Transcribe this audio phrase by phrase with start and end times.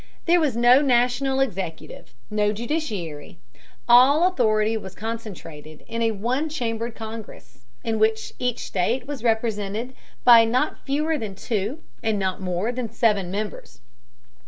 [0.25, 3.37] There was no national executive, and no judiciary.
[3.87, 9.93] All authority was concentrated in a one chambered congress, in which each state was represented
[10.23, 13.79] by not fewer than two and not more than seven members.